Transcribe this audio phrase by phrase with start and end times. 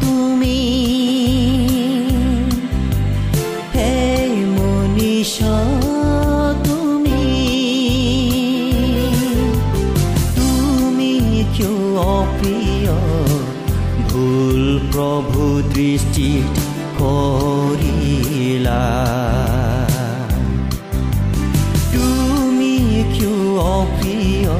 [0.00, 0.60] তুমি।
[3.74, 3.96] হে
[4.56, 5.34] মনীষ
[6.64, 7.22] তুমি।
[10.36, 11.12] তুমি
[11.56, 11.76] কিয়
[12.14, 12.94] অপ্ৰিয়
[14.08, 16.54] ভুল প্ৰভু দৃষ্টিত
[16.98, 18.84] কৰিলা
[21.94, 22.74] তুমি
[23.14, 23.40] কিয়
[23.76, 24.54] অপ্ৰিয়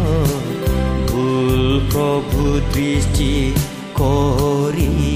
[1.09, 2.41] ভুল প্ৰভু
[2.75, 3.33] দৃষ্টি
[3.99, 5.14] কৰিলা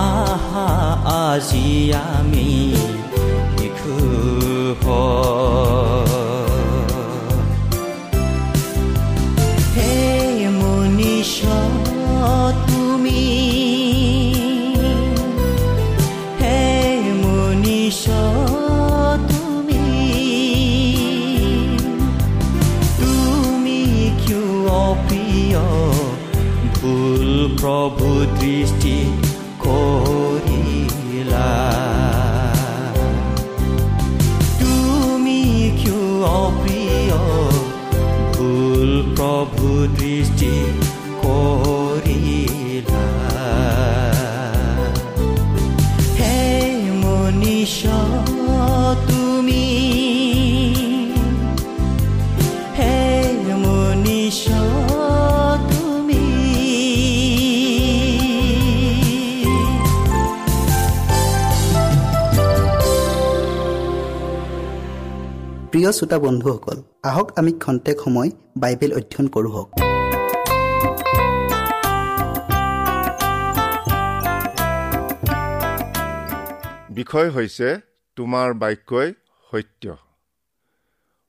[0.00, 0.68] আহা
[1.22, 1.68] আজি
[2.12, 2.50] আমি
[3.54, 3.94] শিশু
[27.82, 28.08] প্ৰভু
[28.38, 28.96] দৃষ্টি
[29.62, 31.46] কৰিলা
[34.61, 35.40] তুমি
[35.81, 37.19] কিয় অপ্ৰিয়
[38.34, 39.69] ভুল প্ৰভু
[39.99, 40.52] দৃষ্টি
[41.23, 41.81] কৰিলা
[65.92, 66.78] প্ৰিয় শ্ৰোতা বন্ধুসকল
[67.08, 69.68] আহক আমি খন্তেক সময় বাইবেল অধ্যয়ন কৰোঁ হওক।
[76.98, 77.68] বিষয় হৈছে
[78.16, 79.10] তোমাৰ বাক্যই
[79.50, 79.84] সত্য।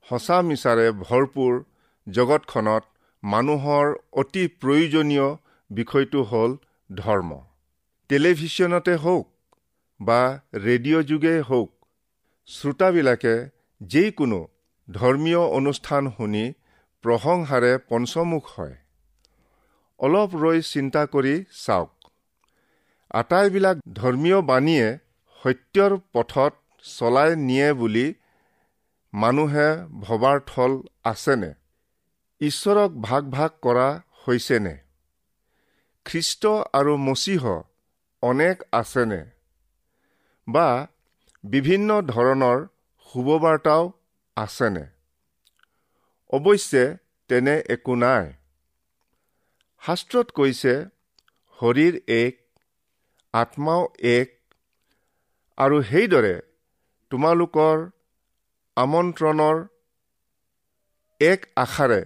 [0.08, 1.54] সঁচা মিছাৰে ভৰপূৰ
[2.08, 2.84] জগতখনত
[3.24, 3.86] মানুহৰ
[4.22, 5.28] অতি প্ৰয়োজনীয়
[5.70, 6.52] বিষয়টো হ'ল
[6.90, 7.32] ধৰ্ম।
[8.10, 9.26] টেলিভিশ্যনতে হওক
[10.00, 10.22] বা
[10.66, 11.70] ৰেডিঅ' যোগে হওক
[12.48, 13.36] শ্ৰোতাবিলাকে
[13.82, 14.40] যিকোনো
[14.92, 16.54] ধৰ্মীয় অনুষ্ঠান শুনি
[17.02, 18.76] প্ৰশংসাৰে পঞ্চমুখ হয়।
[20.00, 21.92] অলপ ৰৈ চিন্তা কৰি চাওক।
[23.12, 24.98] আটাইবিলাক ধৰ্মীয় বাণীয়ে
[25.44, 26.54] সত্যৰ পথত
[26.84, 28.14] চলাই নিয়ে বুলি
[29.14, 31.54] মানুহে ভবাৰ থল আছেনে?
[32.42, 34.78] ঈশ্বৰক ভাগ ভাগ কৰা হৈছেনে?
[36.06, 37.62] খ্ৰীষ্ট আৰু মচীহ
[38.22, 39.26] অনেক আছেনে?
[40.48, 40.88] বা
[41.44, 42.68] বিভিন্ন ধৰণৰ
[43.14, 43.92] শুভবাৰ্তাও
[44.36, 44.86] আছেনে?
[46.30, 46.98] অৱশ্যে
[47.28, 48.34] তেনে একো নাই।
[49.82, 50.74] শাস্ত্ৰত কৈছে
[51.60, 52.40] শৰীৰ এক
[53.34, 54.30] আত্মাও এক
[55.58, 56.42] আৰু সেইদৰে
[57.10, 57.90] তোমালোকৰ
[58.76, 59.58] আমন্ত্ৰণৰ
[61.20, 62.02] এক আশাৰে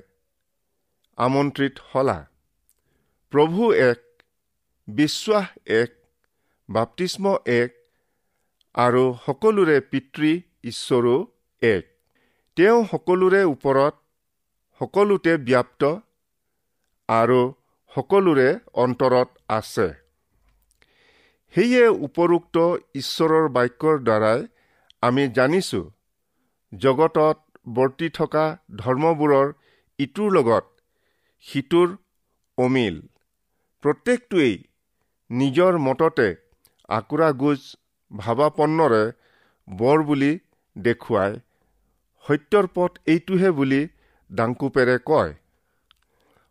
[1.17, 2.17] আমন্ত্ৰিত হলা।
[3.31, 4.23] প্ৰভু এক
[4.87, 5.91] বিশ্বাস এক
[6.69, 7.71] বাপ্তিস্ম এক
[8.73, 11.15] আৰু সকলোৰে পিতৃ ঈশ্বৰো
[11.61, 11.96] এক।
[12.57, 13.95] তেওঁ সকলোৰে ওপৰত
[14.81, 15.89] সকলোতে ব্যাপ্ত
[17.09, 17.41] আৰু
[17.91, 18.47] সকলোৰে
[18.83, 19.85] অন্তৰত আছে।
[21.55, 22.65] সেয়ে উপৰোক্ত
[23.01, 24.41] ঈশ্বৰৰ বাক্যৰ দ্বাৰাই
[25.03, 25.83] আমি জানিছোঁ
[26.71, 27.37] জগতত
[27.75, 28.45] বৰ্তি থকা
[28.81, 29.53] ধৰ্মবোৰৰ
[29.99, 30.65] ইটোৰ লগত
[31.45, 31.95] সিটোৰ
[32.57, 33.01] অমিল।
[33.83, 34.55] প্ৰত্যেকটোৱেই
[35.29, 36.27] নিজৰ মততে
[36.89, 37.59] আকুৰা গোজ
[38.11, 39.03] ভাৱাপন্নৰে
[39.67, 40.31] বৰ বুলি
[40.75, 41.31] দেখুৱাই
[42.27, 43.81] সত্যৰ পথ এইটোহে বুলি
[44.31, 45.33] ডাংকুপেৰে কয়।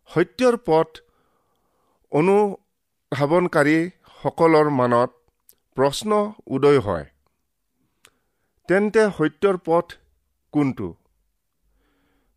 [0.09, 0.87] সত্যৰ পথ
[2.11, 5.11] অনুধাৱনকাৰীসকলৰ মনত
[5.77, 6.11] প্ৰশ্ন
[6.47, 7.05] উদয় হয়।
[8.69, 9.85] তেন্তে সত্যৰ পথ
[10.53, 10.87] কোনটো?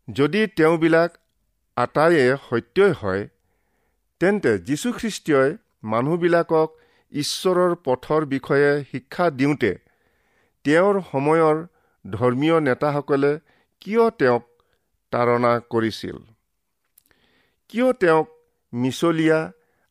[0.07, 1.11] যদি তেওঁবিলাক
[1.77, 3.27] আটাইয়ে সত্যই হয়
[4.21, 5.49] তেন্তে যীশুখ্ৰীষ্টই
[5.83, 6.69] মানুহবিলাকক
[7.11, 9.71] ঈশ্বৰৰ পথৰ বিষয়ে শিক্ষা দিওঁতে
[10.65, 11.55] তেওঁৰ সময়ৰ
[12.05, 13.31] ধৰ্মীয় নেতাসকলে
[13.81, 14.43] কিয় তেওঁক
[15.13, 16.17] তাৰণা কৰিছিল?
[17.69, 18.27] কিয় তেওঁক
[18.73, 19.39] মিছলীয়া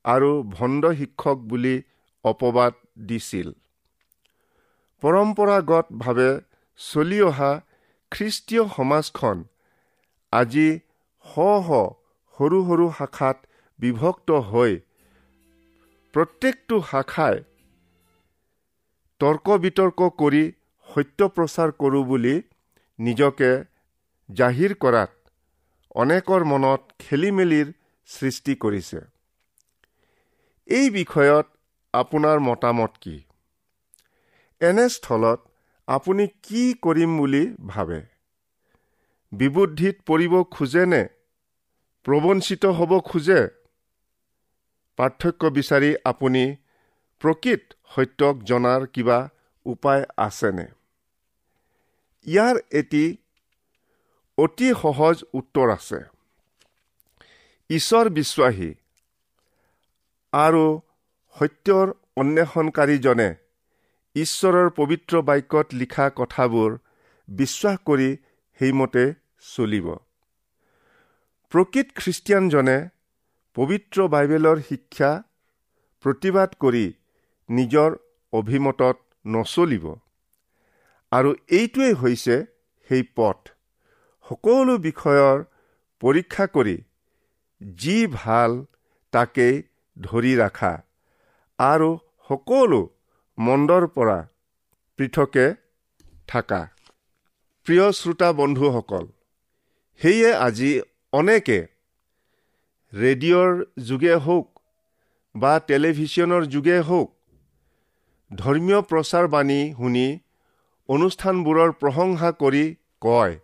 [0.04, 1.74] আৰু ভণ্ড শিক্ষক বুলি
[2.24, 2.72] অপবাদ
[3.06, 3.48] দিছিল?
[5.02, 6.30] পৰম্পৰাগতভাৱে
[6.80, 7.50] চলি অহা
[8.12, 9.36] খ্ৰীষ্টীয় সমাজখন
[10.32, 10.68] আজি
[11.26, 11.34] শ
[11.66, 11.68] শ
[12.34, 13.36] সৰু সৰু শাখাত
[13.78, 14.72] বিভক্ত হৈ
[16.14, 17.36] প্ৰত্যেকটো শাখাই
[19.20, 20.42] তৰ্ক বিতৰ্ক কৰি
[20.94, 22.34] সত্য প্ৰচাৰ কৰোঁ বুলি
[22.98, 23.50] নিজকে
[24.28, 25.12] জাহিৰ কৰাত
[25.94, 27.68] অনেকৰ মনত খেলি মেলিৰ
[28.08, 29.00] সৃষ্টি কৰিছে।
[30.68, 31.46] এই বিষয়ত
[31.94, 33.16] আপোনাৰ মতামত কি?
[34.60, 35.40] এনে স্থলত
[35.88, 38.00] আপুনি কি কৰিম বুলি ভাবে?
[39.32, 41.02] বিবুদ্ধিত পৰিব খোজেনে
[42.06, 43.40] প্ৰবঞ্চিত হ'ব খোজে?
[44.98, 46.44] পাৰ্থক্য বিচাৰি আপুনি
[47.22, 49.18] প্ৰকৃত সত্যক জনাৰ কিবা
[49.66, 50.66] উপায় আছেনে
[52.26, 53.04] ইয়াৰ এটি
[54.38, 55.98] অতি সহজ উত্তৰ আছে।
[57.70, 58.70] ঈশ্বৰ বিশ্বাসী
[60.32, 60.64] আৰু
[61.36, 61.86] সত্যৰ
[62.16, 63.28] অন্বেষণকাৰীজনে
[64.16, 66.70] ঈশ্বৰৰ পবিত্ৰ বাক্যত লিখা কথাবোৰ
[67.28, 68.08] বিশ্বাস কৰি
[68.60, 69.04] সেইমতে
[69.56, 69.86] চলিব।
[71.52, 72.78] প্ৰকৃত খ্ৰীষ্টিয়ানজনে
[73.56, 75.10] পবিত্ৰ বাইবেলৰ শিক্ষা
[76.04, 76.86] প্ৰতিবাদ কৰি
[77.48, 77.90] নিজৰ
[78.32, 78.96] অভিমতত
[79.26, 79.84] নচলিব।
[81.12, 82.36] আৰু এইটোৱেই হৈছে
[82.90, 83.38] সেই পথ।
[84.26, 85.38] সকলো বিষয়ৰ
[86.02, 86.76] পৰীক্ষা কৰি
[87.78, 88.52] যি ভাল
[89.12, 89.56] তাকেই
[89.96, 90.72] ধৰি ৰাখা
[91.58, 91.88] আৰু
[92.28, 92.80] সকলো
[93.38, 94.18] মন্দৰ পৰা
[94.98, 95.46] পৃথকে
[96.28, 96.60] থাকা।
[97.66, 99.04] প্ৰিয় শ্ৰোতা বন্ধুসকল
[100.00, 100.70] সেয়ে আজি
[101.12, 101.58] অনেকে
[102.92, 103.52] ৰেডিঅ'ৰ
[103.88, 104.46] যোগে হওক
[105.34, 107.08] বা টেলিভিশ্যনৰ যোগে হওক
[108.30, 110.06] ধৰ্মীয় প্ৰচাৰ বাণী শুনি
[110.94, 112.64] অনুষ্ঠানবোৰৰ প্ৰশংসা কৰি
[113.00, 113.34] কয়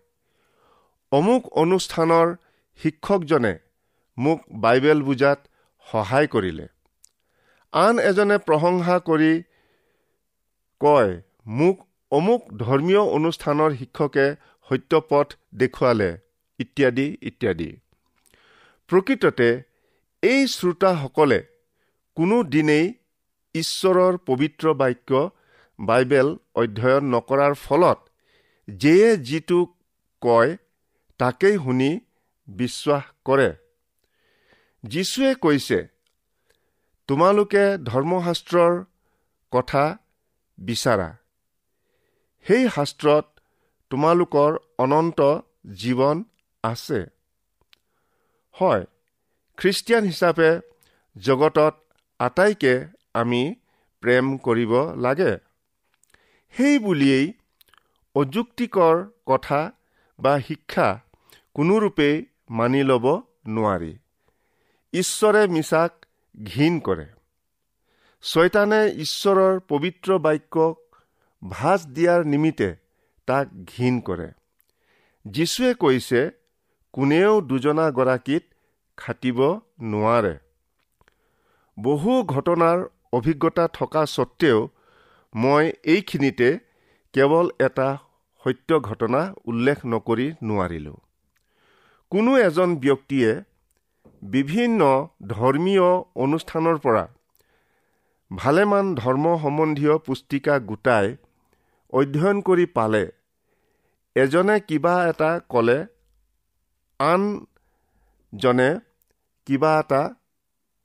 [1.12, 2.32] অমুক অনুষ্ঠানৰ
[2.80, 3.52] শিক্ষকজনে
[4.18, 5.38] মোক বাইবেল বুজাত
[5.86, 6.66] সহায় কৰিলে।
[7.72, 9.32] আন এজনে প্ৰশংসা কৰি
[10.80, 11.12] কয়
[11.58, 11.76] মোক
[12.12, 14.26] অমুক ধৰ্মীয় অনুষ্ঠানৰ শিক্ষকে
[14.68, 16.10] সত্যপথ দেখুৱালে
[16.58, 17.70] ইত্যাদি ইত্যাদি।
[18.90, 19.48] প্ৰকৃততে
[20.22, 21.40] এই শ্ৰোতাসকলে
[22.16, 22.86] কোনো দিনেই
[23.54, 25.10] ঈশ্বৰৰ পবিত্ৰ বাক্য
[25.78, 27.98] বাইবেল অধ্যয়ন নকৰাৰ ফলত
[28.68, 29.66] যিয়ে যিটো
[30.20, 30.56] কয়
[31.18, 32.00] তাকেই শুনি
[32.48, 33.54] বিশ্বাস কৰে।
[34.84, 35.88] যীশুৱে কৈছে
[37.08, 38.84] তোমালোকে ধৰ্মশাস্ত্ৰৰ
[39.52, 39.96] কথা
[40.58, 41.16] বিচাৰা।
[42.46, 43.40] সেই শাস্ত্ৰত
[43.90, 45.20] তোমালোকৰ অনন্ত
[45.74, 46.24] জীৱন
[46.62, 47.06] আছে।
[48.52, 48.84] হয়
[49.56, 50.60] খ্ৰীষ্টিয়ান হিচাপে
[51.16, 51.74] জগতত
[52.18, 53.54] আটাইকে আমি
[54.00, 55.45] প্ৰেম কৰিব লাগে।
[56.50, 57.32] সেই বুলিয়েই
[58.14, 59.72] অযুক্তিকৰ কথা
[60.18, 61.00] বা শিক্ষা
[61.54, 63.98] কোনোৰূপেই মানি ল'ব নোৱাৰি।
[64.92, 66.06] ঈশ্বৰে মিছাক
[66.44, 67.06] ঘীন কৰে।
[68.22, 70.96] ছয়তানে ঈশ্বৰৰ পবিত্ৰ বাক্যক
[71.48, 72.76] ভাজ দিয়াৰ নিমিত্তে
[73.26, 74.30] তাক ঘীন কৰে।
[75.24, 76.30] যীশুৱে কৈছে
[76.92, 78.42] কোনেও দুজনা গৰাকীত
[78.96, 80.38] খাটিব নোৱাৰে।
[81.80, 84.68] বহু ঘটনাৰ অভিজ্ঞতা থকা স্বত্তেও
[85.36, 86.48] মই এইখিনিতে
[87.14, 87.88] কেৱল এটা
[88.44, 90.96] সত্য ঘটনা উল্লেখ নকৰি নোৱাৰিলোঁ।
[92.12, 93.30] কোনো এজন ব্যক্তিয়ে
[94.22, 94.80] বিভিন্ন
[95.26, 97.04] ধৰ্মীয় অনুষ্ঠানৰ পৰা
[98.30, 101.16] ভালেমান ধৰ্ম সম্বন্ধীয় পুস্তিকা গোটাই
[101.92, 103.04] অধ্যয়ন কৰি পালে
[104.16, 105.78] এজনে কিবা এটা ক'লে
[107.00, 108.70] আনজনে
[109.46, 110.02] কিবা এটা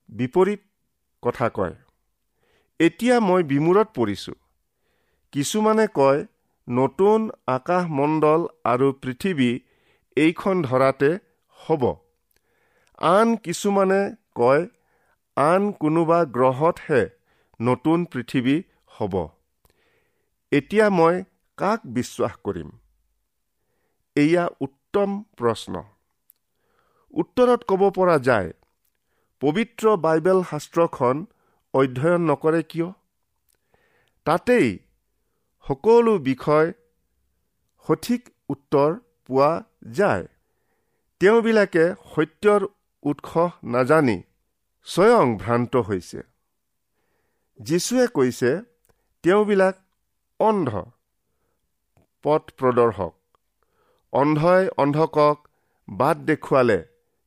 [0.09, 0.61] বিপৰীত
[1.23, 1.75] কথা কয়।
[2.79, 4.40] এতিয়া মই বিমূৰত পৰিছোঁ।
[5.33, 6.21] কিছুমানে কয়
[6.69, 9.49] নতুন আকাশমণ্ডল আৰু পৃথিৱী
[10.17, 11.09] এইখন ধৰাতে
[11.59, 11.83] হ'ব।
[12.97, 14.01] আন কিছুমানে
[14.35, 14.67] কয়
[15.37, 17.01] আন কোনোবা গ্ৰহতহে
[17.61, 18.55] নতুন পৃথিৱী
[18.97, 19.15] হ'ব।
[20.51, 21.23] এতিয়া মই
[21.57, 22.69] কাক বিশ্বাস কৰিম?
[24.15, 25.83] এয়া উত্তম প্ৰশ্ন।
[27.13, 28.49] উত্তৰত ক'ব পৰা যায়
[29.41, 31.25] পবিত্ৰ বাইবেল শাস্ত্ৰখন
[31.73, 32.89] অধ্যয়ন নকৰে কিয়?
[34.25, 34.69] তাতেই
[35.67, 36.73] সকলো বিষয়
[37.87, 40.25] সঠিক উত্তৰ পোৱা যায়।
[41.21, 42.61] তেওঁবিলাকে সত্যৰ
[43.03, 43.31] উৎস
[43.63, 44.17] নাজানি
[44.87, 46.21] স্বয়ং ভ্ৰান্ত হৈছে।
[47.59, 48.51] যীশুৱে কৈছে
[49.23, 49.75] তেওঁবিলাক
[50.39, 50.69] অন্ধ
[52.23, 53.13] পথ প্ৰদৰ্শক।
[54.13, 55.37] অন্ধই অন্ধকক
[55.89, 56.79] বাট দেখুৱালে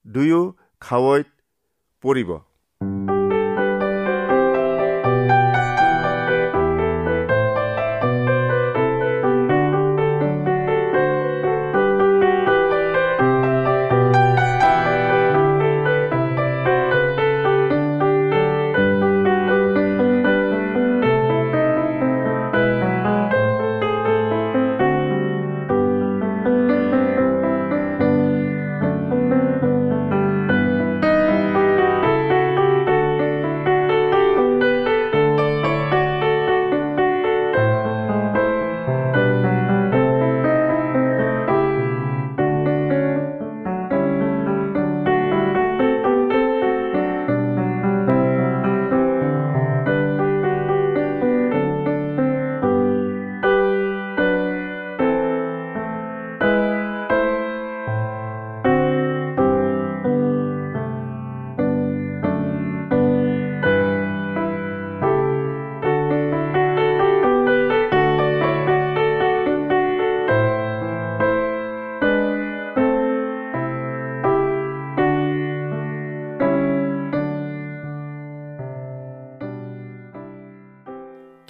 [0.07, 0.43] দুয়ো
[0.81, 1.29] খাৱৈত
[2.05, 2.31] পৰিব।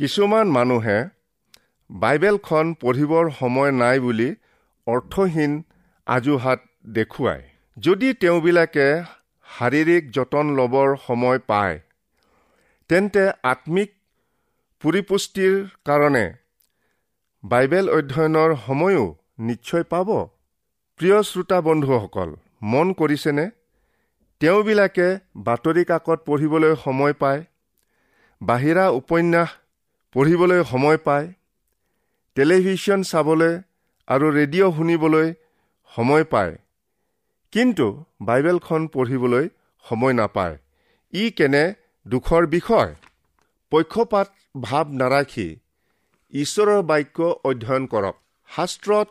[0.05, 0.95] কিছুমান মানুহে
[1.91, 4.27] বাইবেলখন পঢ়িবৰ সময় নাই বুলি
[4.87, 5.53] অৰ্থহীন
[6.07, 6.61] আজুহাত
[6.97, 7.45] দেখুৱায়।
[7.77, 8.87] যদি তেওঁবিলাকে
[9.49, 11.79] শাৰীৰিক যতন ল'বৰ সময় পায়
[12.91, 13.91] তেন্তে আত্মিক
[14.83, 15.57] পৰিপুষ্টিৰ
[15.89, 16.25] কাৰণে
[17.45, 19.05] বাইবেল অধ্যয়নৰ সময়ো
[19.49, 20.09] নিশ্চয় পাব।
[21.01, 22.29] প্ৰিয় শ্ৰোতা বন্ধুসকল
[22.71, 23.47] মন কৰিছেনে?
[24.41, 25.09] তেওঁবিলাকে
[25.45, 27.45] বাতৰি কাকত পঢ়িবলৈ সময় পায়
[28.41, 29.61] বাহিৰা উপন্যাস
[30.14, 31.26] পঢ়িবলৈ সময় পায়
[32.37, 33.52] টেলিভিশ্যন চাবলৈ
[34.09, 35.28] আৰু ৰেডিঅ' শুনিবলৈ
[35.90, 36.54] সময় পায়
[37.52, 37.87] কিন্তু
[38.21, 39.49] বাইবেলখন পঢ়িবলৈ
[39.85, 40.56] সময় নাপায়।
[41.12, 41.64] ই কেনে
[42.06, 42.90] দুখৰ বিষয়?
[43.73, 44.28] পক্ষপাত
[44.61, 45.49] ভাৱ নাৰাখি
[46.33, 47.18] ঈশ্বৰৰ বাক্য
[47.49, 48.16] অধ্যয়ন কৰক।
[48.49, 49.09] শাস্ত্ৰত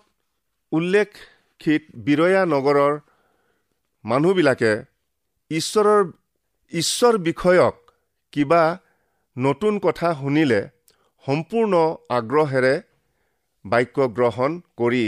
[0.71, 2.93] উল্লেখিত বিৰয়া নগৰৰ
[4.05, 4.73] মানুহবিলাকে
[5.51, 6.01] ঈশ্বৰৰ
[6.71, 7.75] ঈশ্বৰ বিষয়ক
[8.33, 8.63] কিবা
[9.37, 10.61] নতুন কথা শুনিলে
[11.23, 11.73] সম্পূৰ্ণ
[12.09, 12.73] আগ্ৰহেৰে
[13.65, 15.05] বাক্য গ্ৰহণ কৰি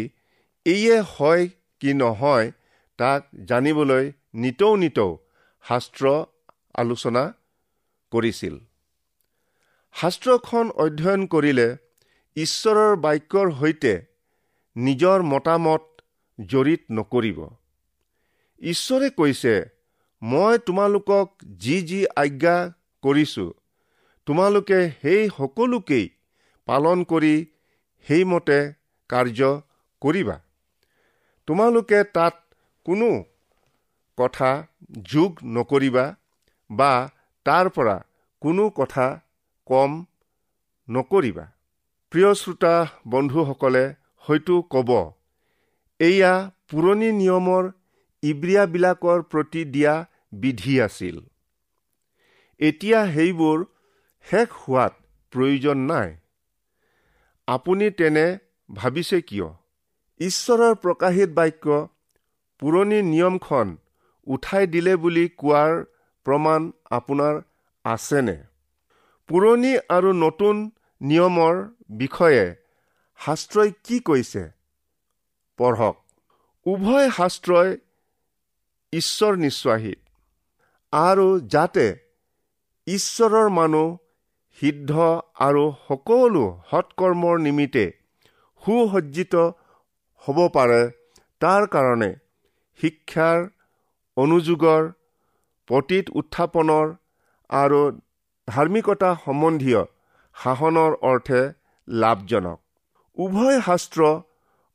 [0.66, 1.44] এইয়ে হয়
[1.82, 2.52] কি নহয়
[3.00, 4.06] তাক জানিবলৈ
[4.44, 5.10] নিতৌ নিতৌ
[5.64, 6.14] শাস্ত্ৰ
[6.76, 7.24] আলোচনা
[8.12, 8.56] কৰিছিল।
[9.96, 11.68] শাস্ত্ৰখন অধ্যয়ন কৰিলে
[12.38, 13.94] ঈশ্বৰৰ বাক্যৰ সৈতে
[14.76, 15.84] নিজৰ মতামত
[16.40, 17.40] জড়িত নকৰিব।
[18.62, 19.54] ঈশ্বৰে কৈছে
[20.22, 21.28] মই তোমালোকক
[21.60, 22.58] যি যি আজ্ঞা
[23.04, 23.50] কৰিছোঁ
[24.28, 26.06] তোমালোকে সেই সকলোকেই
[26.68, 27.36] পালন কৰি
[28.08, 28.60] সেইমতে
[29.10, 29.50] কাৰ্য
[30.02, 30.38] কৰিবা।
[31.48, 32.36] তোমালোকে তাত
[32.86, 33.10] কোনো
[34.18, 34.50] কথা
[35.12, 36.06] যোগ নকৰিবা
[36.70, 36.92] বা
[37.46, 37.96] তাৰ পৰা
[38.42, 39.06] কোনো কথা
[39.68, 39.92] কম
[40.88, 41.46] নকৰিবা।
[42.12, 42.74] প্ৰিয় শ্ৰোতা
[43.14, 43.86] বন্ধুসকলে
[44.26, 44.90] হয়তো ক'ব
[46.00, 46.34] এয়া
[46.70, 47.64] পুৰণি নিয়মৰ
[48.24, 49.94] ইব্ৰিয়াবিলাকৰ প্ৰতি দিয়া
[50.42, 51.16] বিধি আছিল।
[52.60, 53.58] এতিয়া সেইবোৰ
[54.26, 54.94] শেষ হোৱাত
[55.34, 56.10] প্ৰয়োজন নাই।
[57.48, 58.26] আপুনি তেনে
[58.70, 59.48] ভাবিছে কিয়?
[60.20, 61.66] ঈশ্বৰৰ প্ৰকাশিত বাক্য
[62.62, 63.68] পুৰণি নিয়মখন
[64.28, 65.74] উঠাই দিলে বুলি কোৱাৰ
[66.26, 67.36] প্ৰমাণ আপোনাৰ
[67.86, 68.38] আছেনে?
[69.30, 70.56] পুৰণি আৰু নতুন
[71.02, 71.56] নিয়মৰ
[71.98, 72.46] বিষয়ে
[73.20, 74.44] শাস্ত্ৰই কি কৈছে?
[75.60, 75.96] পঢ়ক।
[76.66, 77.70] উভয় শাস্ত্ৰই
[78.94, 80.00] ঈশ্বৰ নিশ্বাসিত
[80.94, 81.86] আৰু যাতে
[82.88, 83.88] ঈশ্বৰৰ মানুহ
[84.58, 84.92] সিদ্ধ
[85.46, 87.86] আৰু সকলো সৎকৰ্মৰ নিমিত্তে
[88.64, 89.34] সুসজ্জিত
[90.24, 90.82] হ'ব পাৰে।
[91.42, 92.10] তাৰ কাৰণে
[92.80, 93.40] শিক্ষাৰ
[94.18, 94.84] অনুযোগৰ
[95.70, 96.86] পতীত উত্থাপনৰ
[97.50, 97.82] আৰু
[98.48, 99.82] ধাৰ্মিকতা সম্বন্ধীয়
[100.36, 101.42] শাসনৰ অৰ্থে
[101.88, 102.60] লাভজনক।
[103.18, 104.02] উভয় শাস্ত্ৰ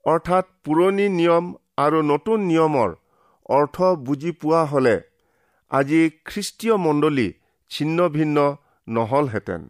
[0.05, 1.45] অৰ্থাৎ পুৰণি নিয়ম
[1.85, 2.91] আৰু নতুন নিয়মৰ
[3.49, 4.97] অৰ্থ বুজি পোৱা হ'লে
[5.71, 7.29] আজি খ্ৰীষ্টীয় মণ্ডলী
[7.71, 8.37] ছিন্ন ভিন্ন
[8.91, 9.63] নহলহেঁতেন।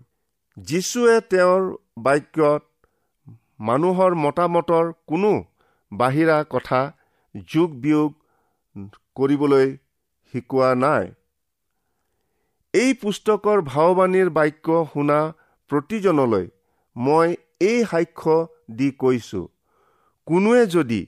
[0.57, 1.63] যীশুৱে তেওঁৰ
[2.05, 2.63] বাক্যত
[3.69, 5.33] মানুহৰ মতামতৰ কোনো
[5.93, 6.81] বাহিৰা কথা
[7.53, 8.11] যোগ বিয়োগ
[9.17, 9.67] কৰিবলৈ
[10.35, 11.07] শিকোৱা নাই।
[12.75, 15.21] এই পুস্তকৰ ভাৱবাণীৰ বাক্য শুনা
[15.71, 16.47] প্ৰতিজনলৈ
[16.97, 17.29] মই
[17.61, 18.37] এই সাক্ষ্য
[18.77, 19.41] দি কৈছো
[20.27, 21.01] কোনোৱে যদি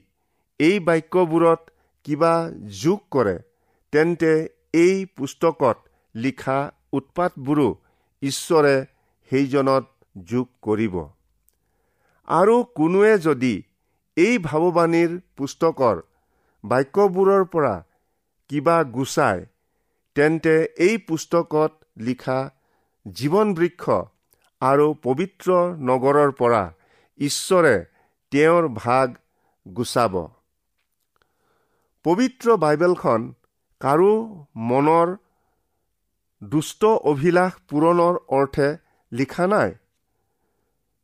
[0.59, 1.61] এই বাক্যবোৰত
[2.05, 2.33] কিবা
[2.81, 3.35] যোগ কৰে
[3.93, 4.33] তেন্তে
[4.79, 5.77] এই পুস্তকত
[6.15, 6.59] লিখা
[6.93, 7.69] উৎপাতবোৰো
[8.23, 8.75] ঈশ্বৰে
[9.31, 9.85] সেইজনত
[10.31, 10.95] যোগ কৰিব।
[12.27, 13.53] আৰু কোনোৱে যদি
[14.17, 16.01] এই ভাৱবাণীৰ পুস্তকৰ
[16.63, 17.73] বাক্যবোৰৰ পৰা
[18.49, 19.39] কিবা গুচাই
[20.15, 20.55] তেন্তে
[20.85, 22.39] এই পুস্তকত লিখা
[23.05, 23.83] জীৱন বৃক্ষ
[24.61, 25.49] আৰু পবিত্ৰ
[25.89, 26.63] নগৰৰ পৰা
[27.19, 27.75] ঈশ্বৰে
[28.31, 29.07] তেওঁৰ ভাগ
[29.65, 30.13] গুচাব।
[32.05, 33.21] পবিত্ৰ বাইবেলখন
[33.81, 34.13] কাৰো
[34.69, 35.07] মনৰ
[36.43, 38.77] দুষ্ট অভিলাষ পূৰণৰ অৰ্থে
[39.11, 39.73] লিখা নাই।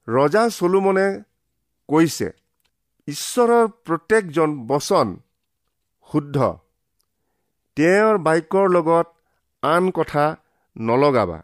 [0.08, 1.24] ৰজা চলোমনে
[1.90, 2.30] কৈছে
[3.08, 5.20] ঈশ্বৰৰ প্ৰত্যেকজন বচন
[6.12, 6.58] শুদ্ধ।
[7.76, 9.08] তেওঁৰ বাক্যৰ লগত
[9.62, 10.36] আন কথা
[10.78, 11.42] নলগাবা।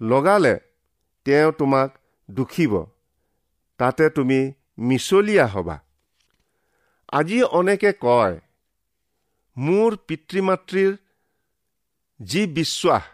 [0.00, 0.60] লগালে
[1.24, 1.98] তেওঁ তোমাক
[2.30, 2.84] দুখিব।
[3.78, 5.78] তাতে তুমি মিছলীয়া হবা।
[7.12, 8.40] আজি অনেকে কয়
[9.56, 10.96] মোৰ পিতৃ মাতৃৰ
[12.20, 13.04] যি বিশ্বাস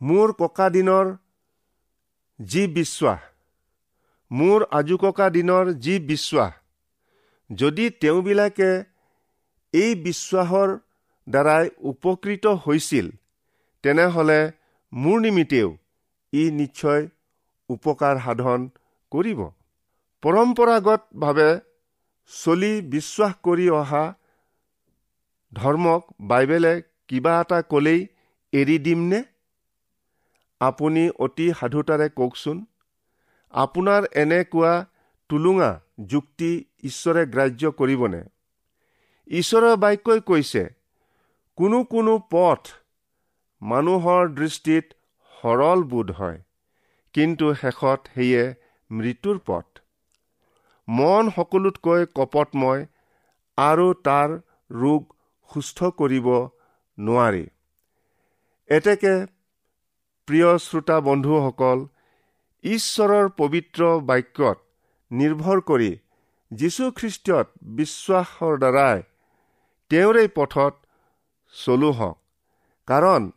[0.00, 1.06] মোৰ ককা দিনৰ
[2.38, 3.20] যি বিশ্বাস
[4.30, 6.52] মোৰ আজোককা দিনৰ যি বিশ্বাস
[7.50, 8.70] যদি তেওঁবিলাকে
[9.74, 10.68] এই বিশ্বাসৰ
[11.26, 13.06] দ্বাৰাই উপকৃত হৈছিল
[13.84, 14.40] তেনেহ'লে
[14.92, 15.68] মোৰ নিমিত্তেও
[16.32, 17.02] ই নিশ্চয়
[17.68, 18.60] উপকাৰ সাধন
[19.12, 19.40] কৰিব।
[20.22, 21.50] পৰম্পৰাগতভাৱে
[22.30, 24.04] চলি বিশ্বাস কৰি অহা
[25.52, 26.74] ধৰ্মক বাইবেলে
[27.08, 28.00] কিবা এটা ক'লেই
[28.52, 29.20] এৰি দিমনে?
[30.60, 32.64] আপুনি অতি সাধুতাৰে কওকচোন
[33.54, 34.72] আপোনাৰ এনেকুৱা
[35.30, 35.70] টুলুঙা
[36.06, 36.50] যুক্তি
[36.84, 38.22] ঈশ্বৰে গ্ৰাহ্য কৰিবনে?
[39.30, 40.64] ঈশ্বৰৰ বাক্যই কৈছে
[41.58, 42.72] কোনো কোনো পথ
[43.62, 44.94] মানুহৰ দৃষ্টিত
[45.34, 46.38] সৰল বোধ হয়
[47.14, 48.42] কিন্তু শেষত সেয়ে
[48.90, 49.80] মৃত্যুৰ পথ।
[50.88, 52.82] মন সকলোতকৈ কপটময়
[53.58, 54.36] আৰু তাৰ
[54.76, 55.00] ৰোগ
[55.50, 56.28] সুস্থ কৰিব
[56.98, 57.44] নোৱাৰি।
[58.68, 59.14] এতেকে
[60.28, 61.78] প্ৰিয় শ্ৰোতা বন্ধুসকল
[62.64, 64.58] ঈশ্বৰৰ পবিত্ৰ বাক্যত
[65.10, 65.90] নিৰ্ভৰ কৰি
[66.50, 69.02] যীশুখ্ৰীষ্টত বিশ্বাসৰ দ্বাৰাই
[69.90, 70.74] তেওঁৰেই পথত
[71.54, 72.18] চলো হওক
[72.88, 73.30] কাৰণ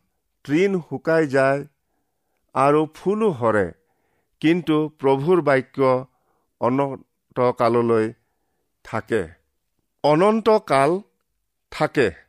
[0.43, 1.67] তৃণ শুকাই যায়
[2.55, 3.67] আৰু ফুলো সৰে।
[4.41, 6.05] কিন্তু প্ৰভুৰ বাক্য
[6.61, 8.13] অনন্তকাললৈ
[8.83, 9.21] থাকে।
[10.03, 11.01] অনন্তকাল
[11.71, 12.28] থাকে।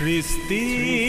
[0.00, 0.99] सृष्टि।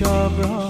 [0.00, 0.69] Shabra.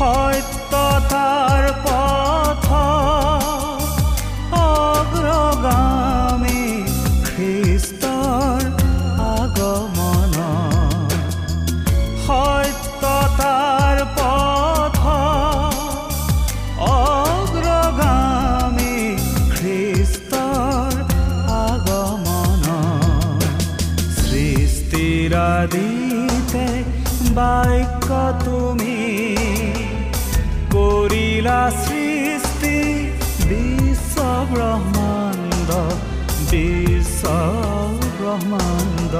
[0.00, 0.69] heart
[34.52, 35.70] ব্ৰহ্মাণ্ড
[36.50, 37.22] বিশ্ব
[38.18, 39.14] ব্ৰহ্মাণ্ড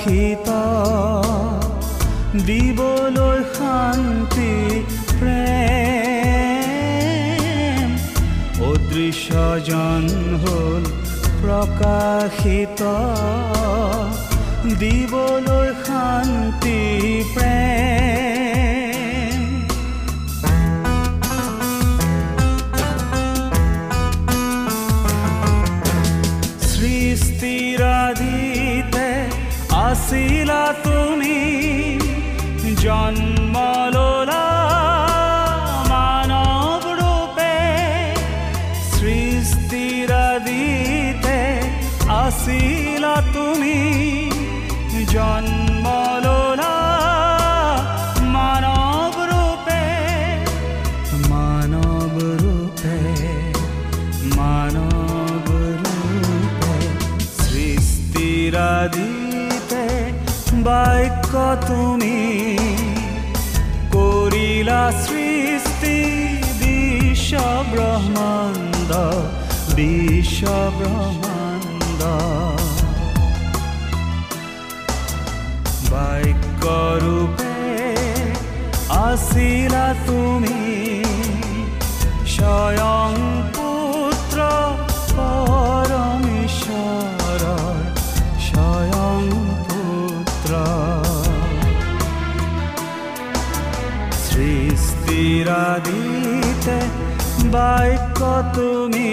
[0.00, 0.64] শীতা
[2.46, 4.54] দিবলৈ শান্তি
[5.10, 6.00] প্ৰেম
[8.70, 10.04] অদৃশ্যজন
[10.42, 10.84] হ'ল
[11.40, 12.80] প্ৰকাশিত
[14.80, 16.80] দিবলৈ শান্তি
[17.34, 17.89] প্ৰেম
[40.38, 41.38] দিতে
[42.24, 43.80] আসিলা তুমি।
[45.14, 45.84] জন্ম
[48.34, 49.84] মানব রূপে
[51.32, 52.98] মানব রূপে
[54.36, 55.46] মানব
[55.82, 56.76] রূপে
[57.40, 59.84] সৃষ্টিরা দিতে
[60.66, 61.32] বাক্য
[61.66, 62.18] তুমি।
[63.92, 65.98] করিলা সৃষ্টি
[66.60, 67.32] বিশ্ব
[67.72, 68.90] ব্রহ্মাণ্ড
[69.76, 72.00] বি ব্ৰহ্মাণ্ড
[75.90, 77.54] বাক্যৰূপে
[79.06, 80.60] আছিলা তুমি
[82.34, 83.10] স্বয়ং
[83.56, 84.38] পুত্ৰ
[85.16, 86.64] পৰমেশ্বৰৰ
[88.46, 89.20] স্বয়ং
[89.68, 90.52] পুত্ৰ
[95.30, 96.76] সৃষ্টিৰাদিতে
[98.54, 99.10] তুমি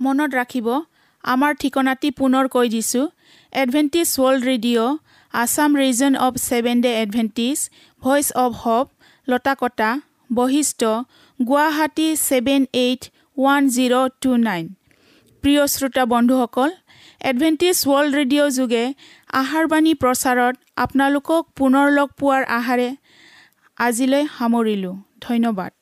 [0.00, 0.68] মনত ৰাখিব
[1.24, 3.06] আমাৰ ঠিকনাটি পুনৰ কৈ দিছোঁ।
[3.52, 4.98] Adventist world radio'
[5.34, 7.58] Assam region of seven day Adventist
[8.02, 8.86] voice of hope
[9.28, 9.90] Latakata
[10.30, 10.80] Basistha
[11.40, 13.02] Guwahati seven eight
[13.36, 14.64] one zero' two nine
[15.44, 16.70] প্ৰিয় শ্ৰোতা বন্ধুসকল
[17.30, 18.84] এডভেণ্টিজ ৱৰ্ল্ড ৰেডিঅ' যোগে
[19.32, 22.88] আহাৰবাণী প্ৰচাৰত আপোনালোকক পুনৰ লগ পোৱাৰ আহাৰে
[23.78, 25.81] আজিলৈ সামৰিলোঁ। ধন্যবাদ।